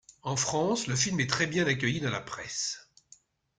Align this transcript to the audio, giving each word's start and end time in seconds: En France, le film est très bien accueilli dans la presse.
En 0.23 0.35
France, 0.35 0.87
le 0.87 0.95
film 0.95 1.19
est 1.19 1.29
très 1.29 1.45
bien 1.45 1.67
accueilli 1.67 2.01
dans 2.01 2.09
la 2.09 2.21
presse. 2.21 2.89